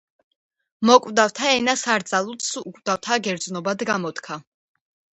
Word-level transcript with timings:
მოკვდავსა 0.89 1.51
ენას 1.59 1.85
არ 1.97 2.07
ძალუძს 2.13 2.51
უკვდავთა 2.65 3.21
გერძნობათ 3.31 3.89
გამოთქა 3.95 4.45